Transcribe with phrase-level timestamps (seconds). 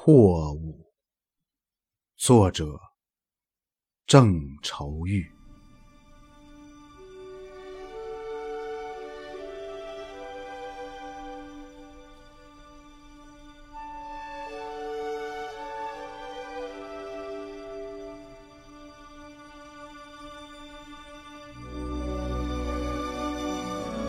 [0.00, 0.86] 错误。
[2.16, 2.78] 作者：
[4.06, 5.26] 郑愁予。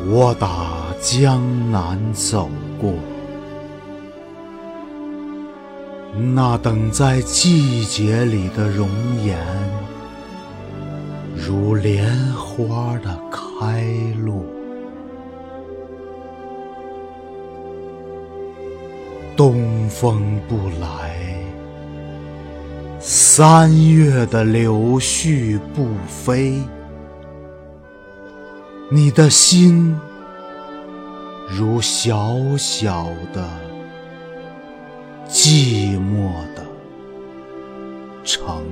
[0.08, 2.48] 我打江南走
[2.80, 3.19] 过。
[6.16, 8.90] 那等在季节里的容
[9.24, 9.38] 颜，
[11.36, 13.84] 如莲花的开
[14.18, 14.44] 落。
[19.38, 21.16] 东风不来，
[23.00, 26.62] 三月的柳絮不飞。
[28.92, 29.96] 你的心，
[31.48, 33.69] 如小小的。
[35.32, 36.66] 寂寞的
[38.24, 38.66] 城，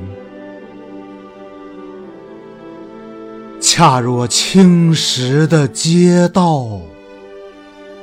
[3.62, 6.68] 恰若青石的街道，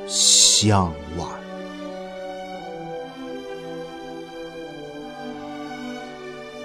[0.07, 0.85] 向
[1.17, 1.27] 晚。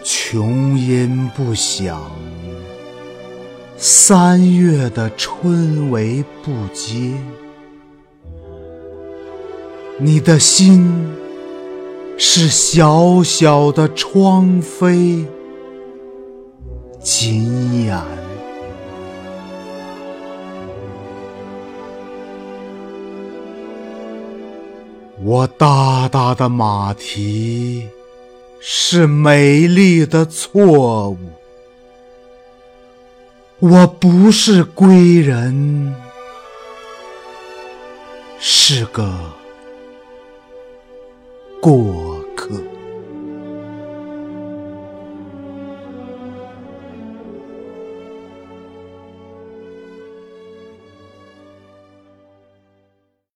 [0.04, 2.00] 琼音不响，
[3.76, 7.14] 三月的春雷不接，
[9.98, 10.88] 你的心。
[12.22, 15.24] 是小小的窗扉
[17.00, 17.98] 紧掩，
[25.24, 27.88] 我大大的马蹄
[28.60, 31.16] 是美丽的错误，
[33.60, 35.94] 我不是归人，
[38.38, 39.10] 是个
[41.62, 41.99] 过。